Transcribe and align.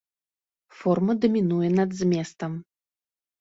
Форма 0.77 1.15
дамінуе 1.25 1.69
над 1.77 1.89
зместам. 2.01 2.57